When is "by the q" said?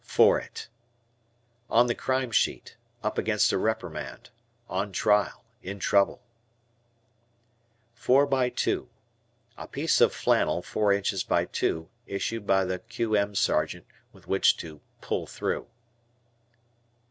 12.47-13.15